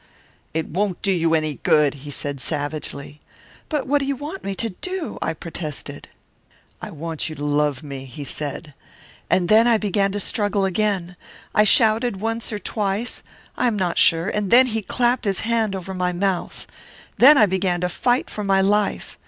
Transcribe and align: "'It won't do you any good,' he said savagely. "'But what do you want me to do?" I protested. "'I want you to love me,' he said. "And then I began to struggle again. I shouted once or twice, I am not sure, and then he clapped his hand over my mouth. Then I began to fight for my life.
"'It 0.55 0.67
won't 0.67 0.99
do 1.03 1.11
you 1.11 1.35
any 1.35 1.57
good,' 1.61 1.93
he 2.01 2.09
said 2.09 2.41
savagely. 2.41 3.21
"'But 3.69 3.85
what 3.85 3.99
do 3.99 4.05
you 4.05 4.15
want 4.15 4.43
me 4.43 4.55
to 4.55 4.71
do?" 4.71 5.19
I 5.21 5.35
protested. 5.35 6.07
"'I 6.81 6.89
want 6.89 7.29
you 7.29 7.35
to 7.35 7.45
love 7.45 7.83
me,' 7.83 8.05
he 8.05 8.23
said. 8.23 8.73
"And 9.29 9.47
then 9.47 9.67
I 9.67 9.77
began 9.77 10.11
to 10.13 10.19
struggle 10.19 10.65
again. 10.65 11.17
I 11.53 11.65
shouted 11.65 12.19
once 12.19 12.51
or 12.51 12.57
twice, 12.57 13.21
I 13.55 13.67
am 13.67 13.75
not 13.77 13.99
sure, 13.99 14.27
and 14.27 14.49
then 14.49 14.65
he 14.73 14.81
clapped 14.81 15.25
his 15.25 15.41
hand 15.41 15.75
over 15.75 15.93
my 15.93 16.13
mouth. 16.13 16.65
Then 17.19 17.37
I 17.37 17.45
began 17.45 17.79
to 17.81 17.87
fight 17.87 18.27
for 18.27 18.43
my 18.43 18.59
life. 18.59 19.19